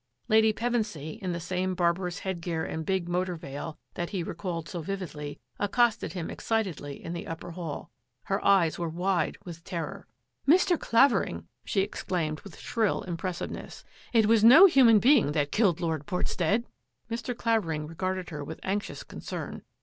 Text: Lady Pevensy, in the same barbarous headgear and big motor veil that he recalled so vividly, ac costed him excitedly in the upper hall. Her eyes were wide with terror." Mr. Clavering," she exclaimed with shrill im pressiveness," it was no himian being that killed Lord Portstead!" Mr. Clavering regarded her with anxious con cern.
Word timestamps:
Lady 0.27 0.51
Pevensy, 0.51 1.19
in 1.21 1.31
the 1.31 1.39
same 1.39 1.75
barbarous 1.75 2.17
headgear 2.17 2.65
and 2.65 2.87
big 2.87 3.07
motor 3.07 3.35
veil 3.35 3.77
that 3.93 4.09
he 4.09 4.23
recalled 4.23 4.67
so 4.67 4.81
vividly, 4.81 5.39
ac 5.59 5.67
costed 5.69 6.13
him 6.13 6.27
excitedly 6.31 7.03
in 7.05 7.13
the 7.13 7.27
upper 7.27 7.51
hall. 7.51 7.91
Her 8.23 8.43
eyes 8.43 8.79
were 8.79 8.89
wide 8.89 9.37
with 9.45 9.63
terror." 9.63 10.07
Mr. 10.47 10.75
Clavering," 10.79 11.47
she 11.63 11.81
exclaimed 11.81 12.41
with 12.41 12.57
shrill 12.57 13.05
im 13.07 13.15
pressiveness," 13.15 13.83
it 14.11 14.25
was 14.25 14.43
no 14.43 14.65
himian 14.65 14.99
being 14.99 15.33
that 15.33 15.51
killed 15.51 15.79
Lord 15.79 16.07
Portstead!" 16.07 16.63
Mr. 17.11 17.37
Clavering 17.37 17.85
regarded 17.85 18.31
her 18.31 18.43
with 18.43 18.59
anxious 18.63 19.03
con 19.03 19.19
cern. 19.19 19.61